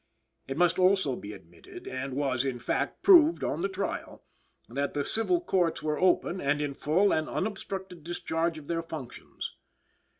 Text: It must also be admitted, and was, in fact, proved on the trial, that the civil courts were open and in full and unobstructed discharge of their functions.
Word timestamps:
It 0.47 0.57
must 0.57 0.79
also 0.79 1.15
be 1.15 1.31
admitted, 1.31 1.85
and 1.87 2.15
was, 2.15 2.43
in 2.43 2.57
fact, 2.57 3.03
proved 3.03 3.43
on 3.43 3.61
the 3.61 3.69
trial, 3.69 4.25
that 4.67 4.95
the 4.95 5.05
civil 5.05 5.39
courts 5.39 5.83
were 5.83 5.99
open 6.01 6.41
and 6.41 6.59
in 6.59 6.73
full 6.73 7.13
and 7.13 7.29
unobstructed 7.29 8.03
discharge 8.03 8.57
of 8.57 8.65
their 8.65 8.81
functions. 8.81 9.57